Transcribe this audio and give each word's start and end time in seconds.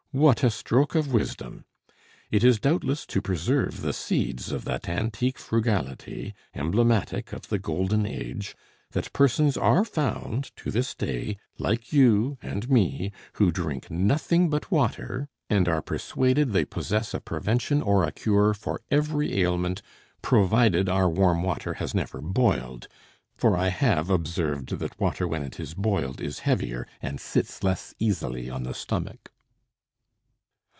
What 0.13 0.43
a 0.43 0.49
stroke 0.51 0.93
of 0.93 1.13
wisdom! 1.13 1.63
It 2.31 2.43
is 2.43 2.59
doubtless 2.59 3.05
to 3.05 3.21
preserve 3.21 3.79
the 3.79 3.93
seeds 3.93 4.51
of 4.51 4.65
that 4.65 4.89
antique 4.89 5.37
frugality, 5.37 6.33
emblematic 6.53 7.31
of 7.31 7.47
the 7.47 7.57
golden 7.57 8.05
age, 8.05 8.53
that 8.91 9.13
persons 9.13 9.55
are 9.55 9.85
found 9.85 10.53
to 10.57 10.69
this 10.69 10.93
day, 10.95 11.37
like 11.57 11.93
you 11.93 12.37
and 12.41 12.69
me, 12.69 13.13
who 13.35 13.51
drink 13.53 13.89
nothing 13.89 14.49
but 14.49 14.69
water, 14.69 15.29
and 15.49 15.69
are 15.69 15.81
persuaded 15.81 16.51
they 16.51 16.65
possess 16.65 17.13
a 17.13 17.21
prevention 17.21 17.81
or 17.81 18.03
a 18.03 18.11
cure 18.11 18.53
for 18.53 18.81
every 18.91 19.41
ailment, 19.41 19.81
provided 20.21 20.89
our 20.89 21.07
warm 21.07 21.41
water 21.41 21.75
has 21.75 21.95
never 21.95 22.19
boiled; 22.19 22.89
for 23.37 23.55
I 23.55 23.69
have 23.69 24.09
observed 24.09 24.71
that 24.79 24.99
water 24.99 25.25
when 25.25 25.41
it 25.41 25.57
is 25.57 25.73
boiled 25.73 26.19
is 26.19 26.39
heavier, 26.39 26.85
and 27.01 27.17
sits 27.17 27.63
less 27.63 27.95
easily 27.97 28.49
on 28.49 28.63
the 28.63 28.73
stomach." 28.73 29.31